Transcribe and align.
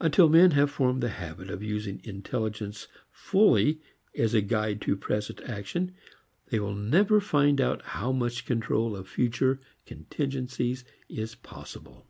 Until 0.00 0.30
men 0.30 0.52
have 0.52 0.70
formed 0.70 1.02
the 1.02 1.10
habit 1.10 1.50
of 1.50 1.62
using 1.62 2.00
intelligence 2.02 2.88
fully 3.10 3.82
as 4.16 4.32
a 4.32 4.40
guide 4.40 4.80
to 4.80 4.96
present 4.96 5.42
action 5.42 5.92
they 6.46 6.58
will 6.58 6.74
never 6.74 7.20
find 7.20 7.60
out 7.60 7.82
how 7.82 8.10
much 8.10 8.46
control 8.46 8.96
of 8.96 9.06
future 9.06 9.60
contingencies 9.84 10.86
is 11.10 11.34
possible. 11.34 12.06